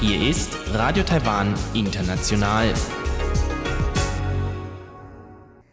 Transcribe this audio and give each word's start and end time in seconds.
Hier 0.00 0.28
ist 0.30 0.56
Radio 0.72 1.02
Taiwan 1.04 1.54
International. 1.74 2.72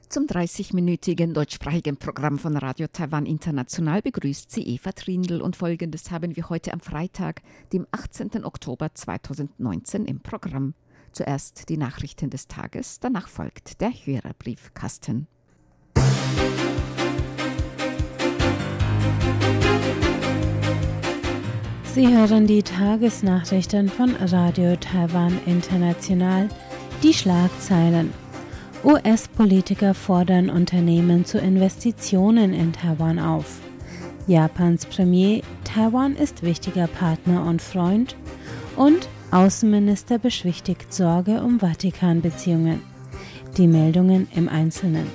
Zum 0.09 0.25
30-minütigen 0.25 1.31
deutschsprachigen 1.31 1.95
Programm 1.95 2.37
von 2.37 2.57
Radio 2.57 2.87
Taiwan 2.91 3.25
International 3.25 4.01
begrüßt 4.01 4.51
sie 4.51 4.63
Eva 4.63 4.91
Trindl 4.91 5.41
und 5.41 5.55
folgendes 5.55 6.11
haben 6.11 6.35
wir 6.35 6.49
heute 6.49 6.73
am 6.73 6.81
Freitag, 6.81 7.41
dem 7.71 7.87
18. 7.91 8.43
Oktober 8.43 8.93
2019 8.93 10.03
im 10.03 10.19
Programm. 10.19 10.73
Zuerst 11.13 11.69
die 11.69 11.77
Nachrichten 11.77 12.29
des 12.29 12.49
Tages, 12.49 12.99
danach 12.99 13.29
folgt 13.29 13.79
der 13.79 13.91
Hörerbriefkasten. 13.91 15.29
Musik 15.95 16.80
Sie 21.93 22.07
hören 22.07 22.47
die 22.47 22.63
Tagesnachrichten 22.63 23.89
von 23.89 24.15
Radio 24.15 24.75
Taiwan 24.77 25.39
International, 25.45 26.47
die 27.03 27.13
Schlagzeilen. 27.13 28.13
US-Politiker 28.83 29.93
fordern 29.93 30.49
Unternehmen 30.49 31.25
zu 31.25 31.37
Investitionen 31.37 32.53
in 32.53 32.73
Taiwan 32.73 33.19
auf. 33.19 33.59
Japans 34.25 34.85
Premier, 34.85 35.41
Taiwan 35.63 36.15
ist 36.15 36.43
wichtiger 36.43 36.87
Partner 36.87 37.45
und 37.45 37.61
Freund. 37.61 38.15
Und 38.75 39.07
Außenminister 39.31 40.17
beschwichtigt 40.17 40.93
Sorge 40.93 41.43
um 41.43 41.59
Vatikanbeziehungen. 41.59 42.81
Die 43.57 43.67
Meldungen 43.67 44.27
im 44.35 44.49
Einzelnen. 44.49 45.07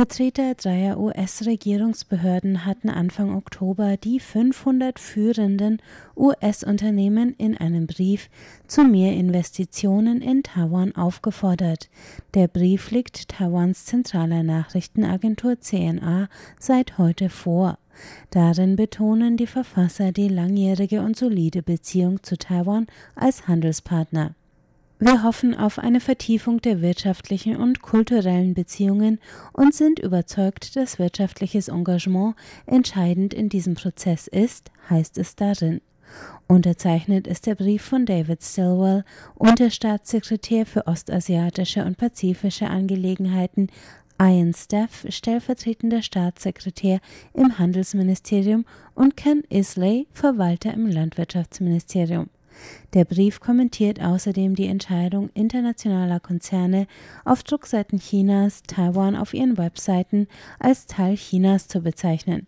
Vertreter 0.00 0.54
dreier 0.54 0.98
US-Regierungsbehörden 0.98 2.64
hatten 2.64 2.88
Anfang 2.88 3.36
Oktober 3.36 3.98
die 3.98 4.18
500 4.18 4.98
führenden 4.98 5.82
US-Unternehmen 6.16 7.34
in 7.36 7.54
einem 7.58 7.86
Brief 7.86 8.30
zu 8.66 8.82
mehr 8.84 9.12
Investitionen 9.12 10.22
in 10.22 10.42
Taiwan 10.42 10.96
aufgefordert. 10.96 11.90
Der 12.32 12.48
Brief 12.48 12.90
liegt 12.90 13.28
Taiwans 13.28 13.84
zentraler 13.84 14.42
Nachrichtenagentur 14.42 15.60
CNA 15.60 16.30
seit 16.58 16.96
heute 16.96 17.28
vor. 17.28 17.76
Darin 18.30 18.76
betonen 18.76 19.36
die 19.36 19.46
Verfasser 19.46 20.12
die 20.12 20.28
langjährige 20.28 21.02
und 21.02 21.14
solide 21.14 21.62
Beziehung 21.62 22.22
zu 22.22 22.38
Taiwan 22.38 22.86
als 23.16 23.48
Handelspartner. 23.48 24.34
Wir 25.02 25.22
hoffen 25.22 25.54
auf 25.54 25.78
eine 25.78 25.98
Vertiefung 25.98 26.60
der 26.60 26.82
wirtschaftlichen 26.82 27.56
und 27.56 27.80
kulturellen 27.80 28.52
Beziehungen 28.52 29.18
und 29.54 29.74
sind 29.74 29.98
überzeugt, 29.98 30.76
dass 30.76 30.98
wirtschaftliches 30.98 31.68
Engagement 31.68 32.36
entscheidend 32.66 33.32
in 33.32 33.48
diesem 33.48 33.76
Prozess 33.76 34.26
ist, 34.26 34.70
heißt 34.90 35.16
es 35.16 35.36
darin. 35.36 35.80
Unterzeichnet 36.48 37.26
ist 37.26 37.46
der 37.46 37.54
Brief 37.54 37.80
von 37.80 38.04
David 38.04 38.42
Stilwell, 38.42 39.04
Unterstaatssekretär 39.36 40.66
für 40.66 40.86
ostasiatische 40.86 41.82
und 41.82 41.96
pazifische 41.96 42.68
Angelegenheiten, 42.68 43.68
Ian 44.20 44.52
Staff, 44.52 45.06
stellvertretender 45.08 46.02
Staatssekretär 46.02 47.00
im 47.32 47.58
Handelsministerium 47.58 48.66
und 48.94 49.16
Ken 49.16 49.44
Isley, 49.48 50.08
Verwalter 50.12 50.74
im 50.74 50.88
Landwirtschaftsministerium. 50.88 52.28
Der 52.94 53.04
Brief 53.04 53.40
kommentiert 53.40 54.00
außerdem 54.00 54.54
die 54.54 54.66
Entscheidung 54.66 55.30
internationaler 55.34 56.20
Konzerne, 56.20 56.86
auf 57.24 57.42
Druckseiten 57.42 57.98
Chinas 57.98 58.62
Taiwan 58.64 59.16
auf 59.16 59.34
ihren 59.34 59.58
Webseiten 59.58 60.26
als 60.58 60.86
Teil 60.86 61.16
Chinas 61.16 61.68
zu 61.68 61.80
bezeichnen. 61.80 62.46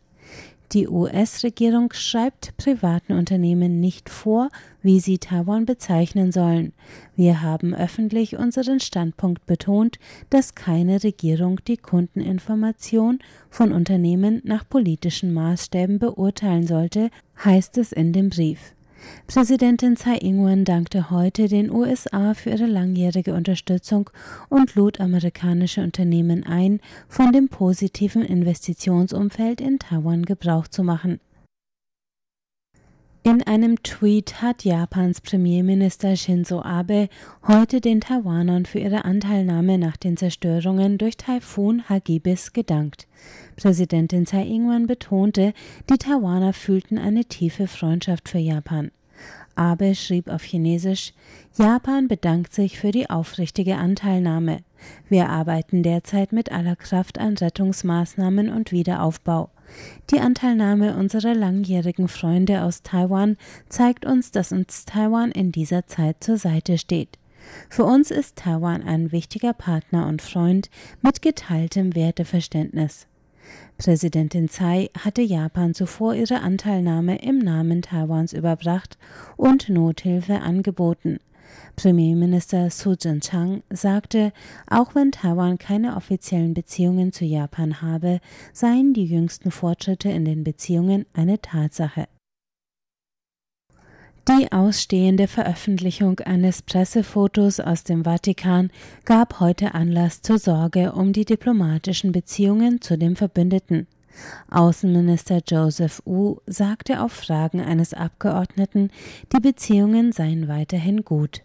Die 0.73 0.89
US-Regierung 0.89 1.93
schreibt 1.93 2.57
privaten 2.57 3.13
Unternehmen 3.13 3.79
nicht 3.81 4.09
vor, 4.09 4.49
wie 4.81 5.01
sie 5.01 5.19
Taiwan 5.19 5.67
bezeichnen 5.67 6.33
sollen. 6.33 6.73
Wir 7.15 7.43
haben 7.43 7.75
öffentlich 7.75 8.39
unseren 8.39 8.81
Standpunkt 8.81 9.45
betont, 9.45 9.99
dass 10.31 10.55
keine 10.55 11.05
Regierung 11.05 11.61
die 11.69 11.77
Kundeninformation 11.77 13.19
von 13.51 13.71
Unternehmen 13.71 14.41
nach 14.45 14.67
politischen 14.67 15.35
Maßstäben 15.35 15.99
beurteilen 15.99 16.67
sollte, 16.67 17.11
heißt 17.45 17.77
es 17.77 17.93
in 17.93 18.15
dem 18.15 18.31
Brief. 18.31 18.73
Präsidentin 19.27 19.97
Tsai 19.97 20.19
Ing-wen 20.19 20.65
dankte 20.65 21.11
heute 21.11 21.49
den 21.49 21.71
USA 21.71 22.35
für 22.35 22.51
ihre 22.51 22.67
langjährige 22.67 23.35
Unterstützung 23.35 24.11
und 24.49 24.75
lud 24.75 25.01
amerikanische 25.01 25.83
Unternehmen 25.83 26.45
ein, 26.45 26.81
von 27.09 27.33
dem 27.33 27.49
positiven 27.49 28.23
Investitionsumfeld 28.23 29.61
in 29.61 29.79
Taiwan 29.79 30.25
Gebrauch 30.25 30.69
zu 30.69 30.83
machen. 30.83 31.21
In 33.25 33.41
einem 33.45 33.81
Tweet 33.85 34.43
hat 34.43 34.65
Japans 34.65 35.21
Premierminister 35.21 36.17
Shinzo 36.17 36.61
Abe 36.61 37.09
heute 37.47 37.81
den 37.81 38.01
Taiwanern 38.01 38.67
für 38.67 38.81
ihre 38.81 39.05
Anteilnahme 39.05 39.79
nach 39.79 39.97
den 39.97 40.17
Zerstörungen 40.17 40.99
durch 40.99 41.19
Taifun 41.19 41.89
Hagibis 41.89 42.53
gedankt. 42.53 43.07
Präsidentin 43.55 44.27
Tsai 44.27 44.43
Ing-wen 44.43 44.89
betonte, 44.89 45.55
die 45.89 45.99
Taiwaner 45.99 46.53
fühlten 46.53 46.99
eine 46.99 47.25
tiefe 47.25 47.69
Freundschaft 47.69 48.29
für 48.29 48.39
Japan. 48.39 48.91
Abe 49.55 49.95
schrieb 49.95 50.29
auf 50.29 50.43
Chinesisch, 50.43 51.13
Japan 51.57 52.09
bedankt 52.09 52.53
sich 52.53 52.77
für 52.77 52.91
die 52.91 53.09
aufrichtige 53.09 53.77
Anteilnahme. 53.77 54.65
Wir 55.09 55.29
arbeiten 55.29 55.83
derzeit 55.83 56.33
mit 56.33 56.53
aller 56.53 56.77
Kraft 56.77 57.19
an 57.19 57.37
Rettungsmaßnahmen 57.37 58.49
und 58.49 58.73
Wiederaufbau. 58.73 59.51
Die 60.11 60.21
Anteilnahme 60.21 60.97
unserer 60.97 61.35
langjährigen 61.35 62.09
Freunde 62.09 62.63
aus 62.63 62.83
Taiwan 62.83 63.37
zeigt 63.69 64.05
uns, 64.05 64.31
dass 64.31 64.53
uns 64.53 64.85
Taiwan 64.85 65.31
in 65.31 65.53
dieser 65.53 65.87
Zeit 65.87 66.23
zur 66.23 66.37
Seite 66.37 66.79
steht. 66.79 67.19
Für 67.69 67.85
uns 67.85 68.11
ist 68.11 68.37
Taiwan 68.37 68.83
ein 68.83 69.13
wichtiger 69.13 69.53
Partner 69.53 70.07
und 70.07 70.23
Freund 70.23 70.71
mit 71.01 71.23
geteiltem 71.23 71.95
Werteverständnis. 71.95 73.07
Präsidentin 73.79 74.49
Tsai 74.49 74.91
hatte 74.97 75.23
Japan 75.23 75.75
zuvor 75.75 76.15
ihre 76.15 76.41
Anteilnahme 76.41 77.17
im 77.21 77.39
Namen 77.39 77.83
Taiwans 77.83 78.33
überbracht 78.33 78.97
und 79.37 79.69
Nothilfe 79.69 80.41
angeboten. 80.41 81.19
Premierminister 81.77 82.71
Su 82.71 82.95
Jin-chang 82.99 83.63
sagte, 83.71 84.33
auch 84.69 84.95
wenn 84.95 85.13
Taiwan 85.13 85.59
keine 85.59 85.97
offiziellen 85.97 86.55
Beziehungen 86.55 87.13
zu 87.13 87.25
Japan 87.25 87.83
habe, 87.83 88.21
seien 88.53 88.95
die 88.95 89.07
jüngsten 89.07 89.51
Fortschritte 89.51 90.11
in 90.11 90.25
den 90.25 90.45
Beziehungen 90.45 91.07
eine 91.15 91.41
Tatsache. 91.41 92.07
Die 94.29 94.53
ausstehende 94.53 95.27
Veröffentlichung 95.27 96.21
eines 96.21 96.63
Pressefotos 96.63 97.59
aus 97.59 97.83
dem 97.83 98.05
Vatikan 98.05 98.71
gab 99.05 99.41
heute 99.41 99.75
Anlass 99.75 100.23
zur 100.23 100.39
Sorge 100.39 100.93
um 100.93 101.13
die 101.13 101.25
diplomatischen 101.25 102.13
Beziehungen 102.13 102.81
zu 102.81 102.97
dem 102.97 103.17
Verbündeten. 103.17 103.89
Außenminister 104.51 105.41
Joseph 105.47 106.03
Wu 106.05 106.39
sagte 106.47 107.03
auf 107.03 107.13
Fragen 107.13 107.61
eines 107.61 107.95
Abgeordneten, 107.95 108.91
die 109.35 109.41
Beziehungen 109.41 110.13
seien 110.13 110.49
weiterhin 110.49 111.05
gut. 111.05 111.43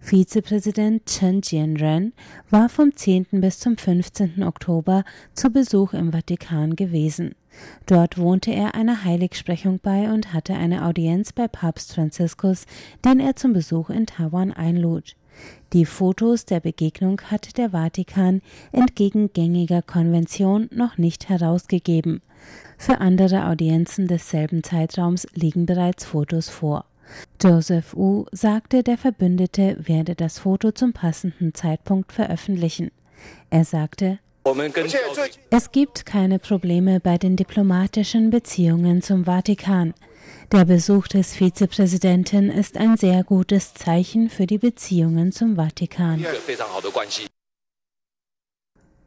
Vizepräsident 0.00 1.06
Chen 1.06 1.40
Jianren 1.42 2.12
war 2.50 2.68
vom 2.68 2.94
10. 2.94 3.26
bis 3.32 3.58
zum 3.58 3.76
15. 3.76 4.42
Oktober 4.42 5.04
zu 5.34 5.50
Besuch 5.50 5.92
im 5.92 6.12
Vatikan 6.12 6.76
gewesen. 6.76 7.34
Dort 7.86 8.18
wohnte 8.18 8.52
er 8.52 8.74
einer 8.74 9.04
Heiligsprechung 9.04 9.78
bei 9.82 10.10
und 10.10 10.32
hatte 10.32 10.54
eine 10.54 10.86
Audienz 10.86 11.32
bei 11.32 11.48
Papst 11.48 11.94
Franziskus, 11.94 12.66
den 13.04 13.20
er 13.20 13.36
zum 13.36 13.52
Besuch 13.52 13.90
in 13.90 14.06
Taiwan 14.06 14.52
einlud. 14.52 15.16
Die 15.72 15.86
Fotos 15.86 16.44
der 16.44 16.60
Begegnung 16.60 17.20
hat 17.22 17.56
der 17.56 17.70
Vatikan 17.70 18.42
entgegen 18.72 19.32
gängiger 19.32 19.82
Konvention 19.82 20.68
noch 20.72 20.98
nicht 20.98 21.28
herausgegeben. 21.28 22.20
Für 22.76 23.00
andere 23.00 23.46
Audienzen 23.46 24.08
desselben 24.08 24.62
Zeitraums 24.62 25.26
liegen 25.34 25.66
bereits 25.66 26.04
Fotos 26.04 26.48
vor. 26.48 26.84
Joseph 27.40 27.94
Wu 27.94 28.26
sagte, 28.32 28.82
der 28.82 28.98
Verbündete 28.98 29.76
werde 29.80 30.14
das 30.14 30.38
Foto 30.38 30.72
zum 30.72 30.92
passenden 30.92 31.54
Zeitpunkt 31.54 32.12
veröffentlichen. 32.12 32.90
Er 33.50 33.64
sagte, 33.64 34.18
es 35.50 35.70
gibt 35.70 36.04
keine 36.04 36.38
Probleme 36.38 36.98
bei 36.98 37.16
den 37.16 37.36
diplomatischen 37.36 38.30
Beziehungen 38.30 39.00
zum 39.00 39.24
Vatikan. 39.24 39.94
Der 40.52 40.66
Besuch 40.66 41.08
des 41.08 41.34
Vizepräsidenten 41.34 42.50
ist 42.50 42.76
ein 42.76 42.98
sehr 42.98 43.24
gutes 43.24 43.72
Zeichen 43.72 44.28
für 44.28 44.46
die 44.46 44.58
Beziehungen 44.58 45.32
zum 45.32 45.56
Vatikan. 45.56 46.22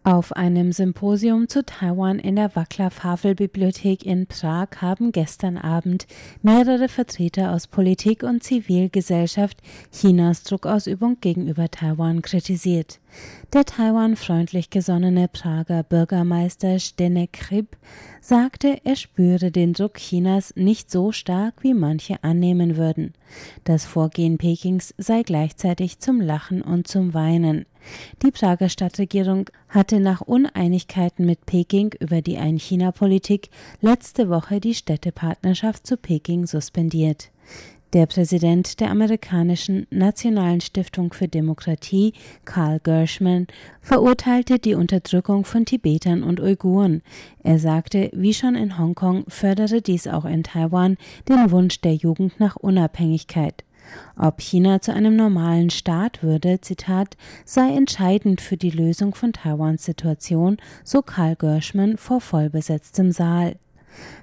Auf 0.06 0.34
einem 0.34 0.72
Symposium 0.72 1.50
zu 1.50 1.66
Taiwan 1.66 2.19
in 2.19 2.36
der 2.36 2.56
Waclaw-Havel-Bibliothek 2.56 4.06
in 4.06 4.28
Prag 4.28 4.68
haben 4.80 5.12
gestern 5.12 5.57
Abend 5.57 6.06
mehrere 6.44 6.90
Vertreter 6.90 7.52
aus 7.52 7.66
Politik 7.66 8.22
und 8.22 8.44
Zivilgesellschaft 8.44 9.57
Chinas 9.92 10.44
Druckausübung 10.44 11.18
gegenüber 11.22 11.72
Taiwan 11.72 12.22
kritisiert. 12.22 13.00
Der 13.52 13.66
Taiwan-freundlich 13.66 14.69
gesonnene 14.69 15.28
Prager 15.28 15.81
Bürgermeister 15.81 16.78
Stenek 16.78 17.34
Krip 17.34 17.75
sagte, 18.22 18.81
er 18.84 18.98
spüre 18.98 19.50
den 19.50 19.74
Druck 19.74 19.96
Chinas 19.96 20.54
nicht 20.56 20.92
so 20.92 21.13
stark, 21.13 21.63
wie 21.63 21.74
manche 21.74 22.24
annehmen 22.24 22.78
würden. 22.78 23.13
Das 23.63 23.86
Vorgehen 23.86 24.38
Pekings 24.38 24.94
sei 25.00 25.24
gleichzeitig 25.24 25.98
zum 25.98 26.22
Lachen 26.22 26.62
und 26.62 26.88
zum 26.88 27.16
Weinen. 27.16 27.66
Die 28.24 28.32
Prager 28.32 28.70
Stadtregierung 28.70 29.50
hatte 29.70 30.00
nach 30.00 30.22
Uneinigkeiten 30.22 31.26
mit 31.26 31.46
Peking 31.46 31.94
über 32.00 32.22
die 32.22 32.38
Ein-China-Politik 32.38 33.50
letzte 33.82 34.30
Woche 34.30 34.60
die 34.60 34.74
Städtepartnerschaft 34.74 35.86
zu 35.86 35.98
Peking 35.98 36.48
suspendiert. 36.48 37.32
Der 37.94 38.08
Präsident 38.08 38.82
der 38.82 38.92
amerikanischen 38.92 39.88
Nationalen 39.90 40.60
Stiftung 40.60 41.14
für 41.14 41.30
Demokratie, 41.30 42.14
Karl 42.44 42.82
Gershman, 42.82 43.48
verurteilte 43.80 44.60
die 44.60 44.76
Unterdrückung 44.76 45.46
von 45.46 45.66
Tibetern 45.66 46.24
und 46.24 46.42
Uiguren. 46.42 47.04
Er 47.42 47.58
sagte, 47.58 48.10
wie 48.14 48.34
schon 48.34 48.56
in 48.56 48.78
Hongkong 48.78 49.24
fördere 49.30 49.82
dies 49.82 50.08
auch 50.08 50.26
in 50.26 50.44
Taiwan 50.44 50.98
den 51.30 51.52
Wunsch 51.52 51.80
der 51.80 51.94
Jugend 51.94 52.40
nach 52.40 52.58
Unabhängigkeit. 52.58 53.65
Ob 54.18 54.42
China 54.42 54.82
zu 54.82 54.94
einem 54.94 55.16
normalen 55.16 55.70
Staat 55.70 56.24
würde, 56.24 56.62
Zitat, 56.62 57.18
sei 57.44 57.76
entscheidend 57.76 58.42
für 58.42 58.58
die 58.58 58.70
Lösung 58.70 59.16
von 59.16 59.34
Taiwans 59.34 59.84
Situation, 59.84 60.58
so 60.84 61.02
Karl 61.02 61.36
Gershman 61.36 61.98
vor 61.98 62.22
vollbesetztem 62.22 63.12
Saal. 63.12 63.58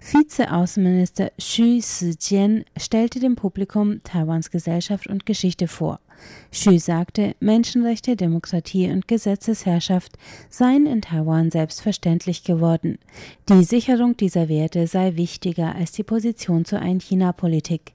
Vizeaußenminister 0.00 1.30
Xu 1.38 1.80
Zijian 1.80 2.64
stellte 2.76 3.20
dem 3.20 3.36
Publikum 3.36 4.02
Taiwans 4.02 4.50
Gesellschaft 4.50 5.06
und 5.06 5.26
Geschichte 5.26 5.68
vor. 5.68 6.00
Xu 6.50 6.78
sagte, 6.78 7.34
Menschenrechte, 7.40 8.16
Demokratie 8.16 8.90
und 8.90 9.08
Gesetzesherrschaft 9.08 10.18
seien 10.48 10.86
in 10.86 11.02
Taiwan 11.02 11.50
selbstverständlich 11.50 12.44
geworden. 12.44 12.98
Die 13.48 13.64
Sicherung 13.64 14.16
dieser 14.16 14.48
Werte 14.48 14.86
sei 14.86 15.16
wichtiger 15.16 15.74
als 15.74 15.92
die 15.92 16.02
Position 16.02 16.64
zur 16.64 16.80
Ein-China-Politik. 16.80 17.92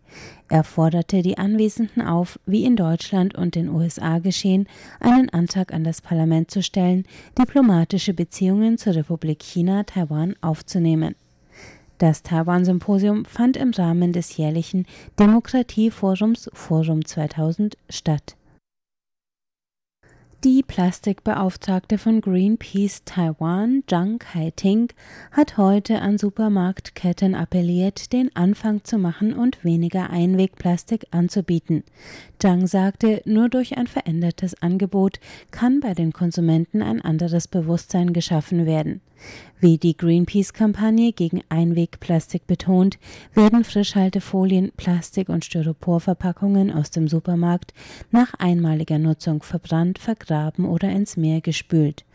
Er 0.50 0.64
forderte 0.64 1.22
die 1.22 1.38
Anwesenden 1.38 2.02
auf, 2.02 2.40
wie 2.46 2.64
in 2.64 2.76
Deutschland 2.76 3.36
und 3.36 3.56
den 3.56 3.70
USA 3.70 4.20
geschehen, 4.20 4.68
einen 5.00 5.30
Antrag 5.30 5.74
an 5.74 5.84
das 5.84 6.02
Parlament 6.02 6.50
zu 6.52 6.64
stellen, 6.64 7.06
diplomatische 7.38 8.14
Beziehungen 8.14 8.78
zur 8.78 8.96
Republik 8.96 9.44
China 9.44 9.84
Taiwan 9.84 10.36
aufzunehmen. 10.42 11.16
Das 11.98 12.22
Taiwan-Symposium 12.22 13.26
fand 13.26 13.58
im 13.58 13.72
Rahmen 13.72 14.14
des 14.14 14.38
jährlichen 14.38 14.86
Demokratieforums 15.20 16.50
Forum 16.54 17.04
2000 17.04 17.78
statt. 17.90 18.38
Die 20.44 20.62
Plastikbeauftragte 20.62 21.98
von 21.98 22.22
Greenpeace 22.22 23.04
Taiwan, 23.06 23.82
Zhang 23.88 24.20
Kai-ting, 24.20 24.94
hat 25.32 25.58
heute 25.58 26.00
an 26.04 26.20
Supermarktketten 26.20 27.34
appelliert, 27.34 28.14
den 28.14 28.34
Anfang 28.36 28.84
zu 28.84 29.00
machen 29.00 29.34
und 29.34 29.64
weniger 29.66 30.12
Einwegplastik 30.12 31.08
anzubieten. 31.10 31.84
Zhang 32.38 32.68
sagte, 32.68 33.24
nur 33.26 33.50
durch 33.50 33.78
ein 33.78 33.88
verändertes 33.88 34.62
Angebot 34.62 35.20
kann 35.50 35.80
bei 35.80 35.96
den 35.96 36.14
Konsumenten 36.14 36.84
ein 36.84 37.02
anderes 37.02 37.48
Bewusstsein 37.48 38.14
geschaffen 38.14 38.68
werden. 38.68 39.02
Wie 39.60 39.78
die 39.78 39.98
Greenpeace-Kampagne 39.98 41.14
gegen 41.14 41.42
Einwegplastik 41.50 42.46
betont, 42.46 43.00
werden 43.34 43.64
Frischhaltefolien, 43.64 44.72
Plastik- 44.78 45.30
und 45.30 45.46
Styroporverpackungen 45.46 46.72
aus 46.72 46.92
dem 46.92 47.08
Supermarkt 47.08 47.74
nach 48.12 48.34
einmaliger 48.36 49.00
Nutzung 49.00 49.42
verbrannt, 49.42 50.00
vergraben 50.00 50.66
oder 50.66 50.90
ins 50.90 51.18
Meer 51.18 51.42
gespült 51.42 52.06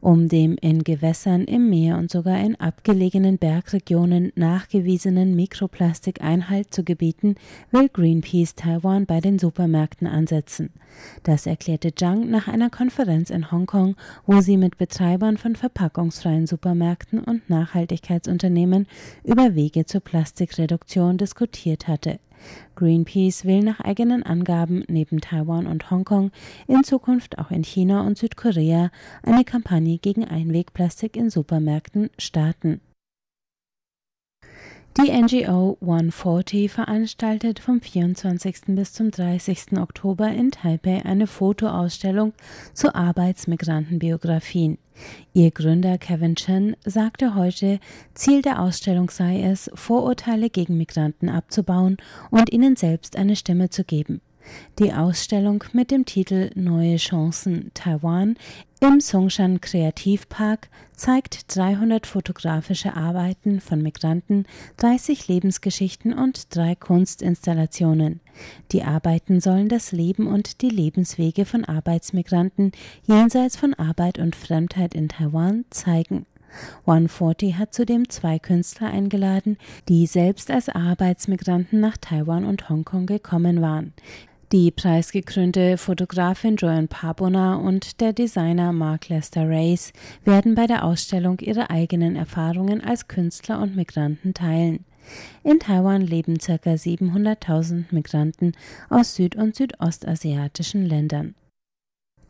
um 0.00 0.28
dem 0.28 0.56
in 0.60 0.84
Gewässern, 0.84 1.44
im 1.44 1.68
Meer 1.68 1.98
und 1.98 2.10
sogar 2.10 2.38
in 2.40 2.56
abgelegenen 2.56 3.38
Bergregionen 3.38 4.32
nachgewiesenen 4.34 5.34
Mikroplastik 5.34 6.22
Einhalt 6.22 6.72
zu 6.72 6.84
gebieten, 6.84 7.34
will 7.70 7.88
Greenpeace 7.88 8.54
Taiwan 8.54 9.06
bei 9.06 9.20
den 9.20 9.38
Supermärkten 9.38 10.06
ansetzen. 10.06 10.70
Das 11.22 11.46
erklärte 11.46 11.94
Zhang 11.94 12.30
nach 12.30 12.48
einer 12.48 12.70
Konferenz 12.70 13.30
in 13.30 13.50
Hongkong, 13.50 13.96
wo 14.26 14.40
sie 14.40 14.56
mit 14.56 14.78
Betreibern 14.78 15.36
von 15.36 15.56
verpackungsfreien 15.56 16.46
Supermärkten 16.46 17.20
und 17.20 17.48
Nachhaltigkeitsunternehmen 17.48 18.86
über 19.24 19.54
Wege 19.54 19.86
zur 19.86 20.00
Plastikreduktion 20.00 21.18
diskutiert 21.18 21.88
hatte. 21.88 22.18
Greenpeace 22.76 23.44
will 23.44 23.62
nach 23.62 23.80
eigenen 23.80 24.22
Angaben 24.22 24.84
neben 24.88 25.20
Taiwan 25.20 25.66
und 25.66 25.90
Hongkong 25.90 26.30
in 26.66 26.84
Zukunft 26.84 27.38
auch 27.38 27.50
in 27.50 27.64
China 27.64 28.06
und 28.06 28.18
Südkorea 28.18 28.90
eine 29.22 29.44
Kampagne 29.44 29.98
gegen 29.98 30.24
Einwegplastik 30.24 31.16
in 31.16 31.30
Supermärkten 31.30 32.10
starten. 32.18 32.80
Die 34.96 35.12
NGO 35.12 35.78
140 35.80 36.70
veranstaltet 36.70 37.60
vom 37.60 37.80
24. 37.80 38.62
bis 38.68 38.92
zum 38.92 39.10
30. 39.10 39.78
Oktober 39.78 40.28
in 40.28 40.50
Taipei 40.50 41.04
eine 41.04 41.26
Fotoausstellung 41.26 42.32
zu 42.72 42.94
Arbeitsmigrantenbiografien. 42.94 44.78
Ihr 45.32 45.52
Gründer 45.52 45.98
Kevin 45.98 46.34
Chen 46.34 46.76
sagte 46.84 47.36
heute, 47.36 47.78
Ziel 48.14 48.42
der 48.42 48.60
Ausstellung 48.60 49.10
sei 49.10 49.42
es, 49.42 49.70
Vorurteile 49.74 50.50
gegen 50.50 50.76
Migranten 50.76 51.28
abzubauen 51.28 51.98
und 52.30 52.52
ihnen 52.52 52.74
selbst 52.74 53.16
eine 53.16 53.36
Stimme 53.36 53.70
zu 53.70 53.84
geben. 53.84 54.20
Die 54.78 54.92
Ausstellung 54.92 55.64
mit 55.72 55.90
dem 55.90 56.04
Titel 56.04 56.50
Neue 56.54 56.96
Chancen 56.96 57.70
Taiwan 57.74 58.36
im 58.80 59.00
Songshan 59.00 59.60
Kreativpark 59.60 60.68
zeigt 60.94 61.56
300 61.56 62.06
fotografische 62.06 62.94
Arbeiten 62.94 63.60
von 63.60 63.82
Migranten, 63.82 64.46
30 64.76 65.26
Lebensgeschichten 65.26 66.12
und 66.12 66.54
drei 66.54 66.76
Kunstinstallationen. 66.76 68.20
Die 68.70 68.84
Arbeiten 68.84 69.40
sollen 69.40 69.68
das 69.68 69.90
Leben 69.90 70.28
und 70.28 70.62
die 70.62 70.70
Lebenswege 70.70 71.44
von 71.44 71.64
Arbeitsmigranten 71.64 72.70
jenseits 73.04 73.56
von 73.56 73.74
Arbeit 73.74 74.18
und 74.18 74.36
Fremdheit 74.36 74.94
in 74.94 75.08
Taiwan 75.08 75.64
zeigen. 75.70 76.26
140 76.86 77.56
hat 77.56 77.74
zudem 77.74 78.08
zwei 78.08 78.38
Künstler 78.38 78.88
eingeladen, 78.88 79.58
die 79.88 80.06
selbst 80.06 80.50
als 80.50 80.68
Arbeitsmigranten 80.68 81.80
nach 81.80 81.96
Taiwan 81.96 82.44
und 82.44 82.68
Hongkong 82.68 83.06
gekommen 83.06 83.60
waren. 83.60 83.92
Die 84.50 84.70
preisgekrönte 84.70 85.76
Fotografin 85.76 86.56
Joan 86.56 86.88
Pabona 86.88 87.56
und 87.56 88.00
der 88.00 88.14
Designer 88.14 88.72
Mark 88.72 89.10
Lester 89.10 89.46
Race 89.46 89.92
werden 90.24 90.54
bei 90.54 90.66
der 90.66 90.84
Ausstellung 90.84 91.38
ihre 91.40 91.68
eigenen 91.68 92.16
Erfahrungen 92.16 92.82
als 92.82 93.08
Künstler 93.08 93.60
und 93.60 93.76
Migranten 93.76 94.32
teilen. 94.32 94.86
In 95.44 95.58
Taiwan 95.58 96.00
leben 96.00 96.38
ca. 96.38 96.54
700.000 96.54 97.84
Migranten 97.90 98.52
aus 98.88 99.16
süd- 99.16 99.36
und 99.36 99.54
südostasiatischen 99.54 100.86
Ländern. 100.86 101.34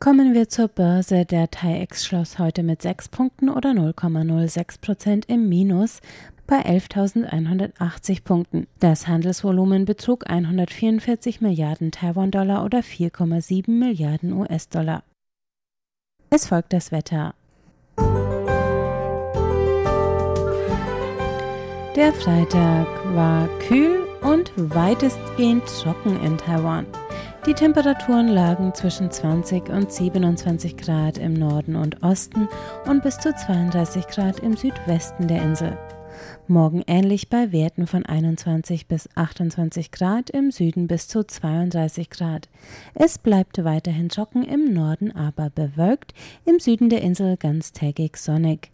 Kommen 0.01 0.35
wir 0.35 0.49
zur 0.49 0.67
Börse. 0.67 1.25
Der 1.25 1.53
TAIEX 1.53 2.05
schloss 2.05 2.41
heute 2.41 2.65
mit 2.65 2.83
6 2.83 3.11
Punkten 3.11 3.49
oder 3.49 3.71
0,06 3.71 4.81
Prozent 4.81 5.25
im 5.29 5.49
Minus 5.49 6.01
bei 6.49 6.65
11.180 6.67 8.25
Punkten. 8.25 8.67
Das 8.81 9.07
Handelsvolumen 9.07 9.85
betrug 9.85 10.29
144 10.29 11.41
Milliarden 11.41 11.93
Taiwan-Dollar 11.93 12.65
oder 12.65 12.81
4,7 12.81 13.71
Milliarden 13.71 14.33
US-Dollar. 14.33 15.05
Es 16.31 16.49
folgt 16.49 16.73
das 16.73 16.91
Wetter. 16.91 17.35
Der 21.95 22.13
Freitag 22.13 22.87
war 23.15 23.49
kühl 23.69 24.07
und 24.23 24.53
weitestgehend 24.57 25.65
trocken 25.67 26.21
in 26.25 26.39
Taiwan. 26.39 26.87
Die 27.47 27.55
Temperaturen 27.55 28.29
lagen 28.29 28.75
zwischen 28.75 29.11
20 29.11 29.69
und 29.69 29.93
27 29.93 30.77
Grad 30.77 31.19
im 31.19 31.35
Norden 31.35 31.77
und 31.77 32.03
Osten 32.03 32.49
und 32.87 33.03
bis 33.03 33.19
zu 33.19 33.35
32 33.35 34.07
Grad 34.09 34.41
im 34.41 34.57
Südwesten 34.57 35.29
der 35.29 35.43
Insel. 35.43 35.79
Morgen 36.47 36.83
ähnlich 36.87 37.29
bei 37.29 37.53
Werten 37.53 37.87
von 37.87 38.07
21 38.07 38.87
bis 38.87 39.09
28 39.15 39.91
Grad, 39.91 40.31
im 40.31 40.51
Süden 40.51 40.87
bis 40.87 41.09
zu 41.09 41.25
32 41.25 42.11
Grad. 42.11 42.49
Es 42.95 43.19
bleibt 43.19 43.63
weiterhin 43.65 44.09
trocken, 44.09 44.43
im 44.43 44.73
Norden 44.73 45.13
aber 45.13 45.51
bewölkt, 45.51 46.15
im 46.45 46.59
Süden 46.59 46.89
der 46.89 47.03
Insel 47.03 47.37
ganztägig 47.37 48.17
sonnig. 48.17 48.71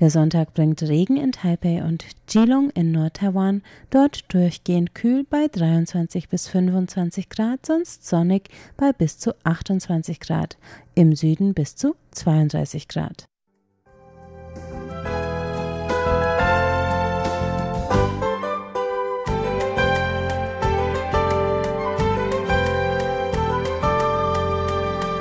Der 0.00 0.10
Sonntag 0.10 0.54
bringt 0.54 0.82
Regen 0.82 1.16
in 1.16 1.32
Taipei 1.32 1.82
und 1.82 2.04
Geelong 2.26 2.70
in 2.70 2.92
Nord-Taiwan, 2.92 3.62
dort 3.90 4.32
durchgehend 4.32 4.94
kühl 4.94 5.24
bei 5.28 5.48
23 5.48 6.28
bis 6.28 6.48
25 6.48 7.28
Grad, 7.28 7.66
sonst 7.66 8.06
sonnig 8.06 8.48
bei 8.76 8.92
bis 8.92 9.18
zu 9.18 9.34
28 9.44 10.20
Grad, 10.20 10.56
im 10.94 11.14
Süden 11.14 11.54
bis 11.54 11.76
zu 11.76 11.94
32 12.12 12.88
Grad. 12.88 13.28